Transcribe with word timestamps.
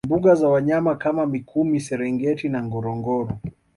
Mbuga 0.07 0.35
za 0.35 0.49
wanyama 0.49 0.95
kama 0.95 1.25
mikumi 1.25 1.79
serengeti 1.79 2.49
na 2.49 2.63
ngorongoro 2.63 3.31